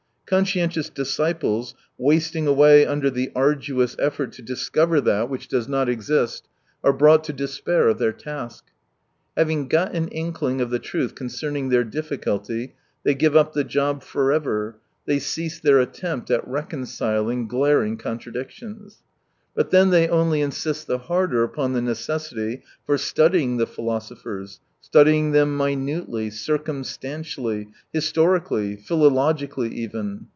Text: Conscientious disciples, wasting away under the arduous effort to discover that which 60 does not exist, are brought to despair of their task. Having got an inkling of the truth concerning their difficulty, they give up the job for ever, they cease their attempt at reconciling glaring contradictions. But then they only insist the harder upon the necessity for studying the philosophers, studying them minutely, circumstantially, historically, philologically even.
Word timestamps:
Conscientious 0.27 0.89
disciples, 0.89 1.75
wasting 1.97 2.47
away 2.47 2.85
under 2.85 3.09
the 3.09 3.33
arduous 3.35 3.97
effort 3.99 4.31
to 4.31 4.41
discover 4.41 5.01
that 5.01 5.29
which 5.29 5.41
60 5.41 5.57
does 5.57 5.67
not 5.67 5.89
exist, 5.89 6.47
are 6.85 6.93
brought 6.93 7.25
to 7.25 7.33
despair 7.33 7.89
of 7.89 7.97
their 7.99 8.13
task. 8.13 8.63
Having 9.35 9.67
got 9.67 9.93
an 9.93 10.07
inkling 10.07 10.61
of 10.61 10.69
the 10.69 10.79
truth 10.79 11.15
concerning 11.15 11.67
their 11.67 11.83
difficulty, 11.83 12.73
they 13.03 13.13
give 13.13 13.35
up 13.35 13.51
the 13.51 13.65
job 13.65 14.01
for 14.03 14.31
ever, 14.31 14.77
they 15.05 15.19
cease 15.19 15.59
their 15.59 15.81
attempt 15.81 16.31
at 16.31 16.47
reconciling 16.47 17.45
glaring 17.45 17.97
contradictions. 17.97 19.03
But 19.53 19.71
then 19.71 19.89
they 19.89 20.07
only 20.07 20.39
insist 20.39 20.87
the 20.87 20.97
harder 20.97 21.43
upon 21.43 21.73
the 21.73 21.81
necessity 21.81 22.63
for 22.85 22.97
studying 22.97 23.57
the 23.57 23.67
philosophers, 23.67 24.61
studying 24.79 25.31
them 25.33 25.55
minutely, 25.55 26.29
circumstantially, 26.29 27.67
historically, 27.93 28.75
philologically 28.77 29.69
even. 29.73 30.27